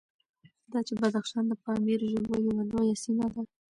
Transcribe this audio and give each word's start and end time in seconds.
دا 0.71 0.79
چې 0.87 0.93
بدخشان 1.01 1.43
د 1.47 1.53
پامیري 1.63 2.07
ژبو 2.13 2.33
یوه 2.47 2.63
لویه 2.71 2.95
سیمه 3.03 3.25
ده، 3.33 3.41